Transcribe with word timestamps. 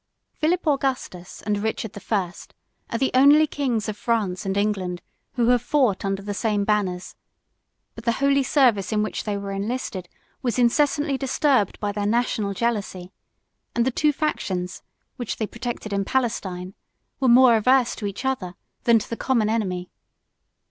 Philip 0.33 0.65
Augustus, 0.65 1.43
and 1.45 1.59
Richard 1.61 1.93
the 1.93 1.99
First, 1.99 2.55
are 2.89 2.97
the 2.97 3.11
only 3.13 3.45
kings 3.45 3.87
of 3.87 3.95
France 3.95 4.47
and 4.47 4.57
England 4.57 4.99
who 5.33 5.49
have 5.49 5.61
fought 5.61 6.03
under 6.03 6.23
the 6.23 6.33
same 6.33 6.63
banners; 6.65 7.15
but 7.93 8.05
the 8.05 8.13
holy 8.13 8.41
service 8.41 8.91
in 8.91 9.03
which 9.03 9.25
they 9.25 9.37
were 9.37 9.51
enlisted 9.51 10.09
was 10.41 10.57
incessantly 10.57 11.19
disturbed 11.19 11.79
by 11.79 11.91
their 11.91 12.07
national 12.07 12.55
jealousy; 12.55 13.11
and 13.75 13.85
the 13.85 13.91
two 13.91 14.11
factions, 14.11 14.81
which 15.17 15.37
they 15.37 15.45
protected 15.45 15.93
in 15.93 16.03
Palestine, 16.03 16.73
were 17.19 17.27
more 17.27 17.55
averse 17.55 17.95
to 17.97 18.07
each 18.07 18.25
other 18.25 18.55
than 18.85 18.97
to 18.97 19.07
the 19.07 19.15
common 19.15 19.51
enemy. 19.51 19.91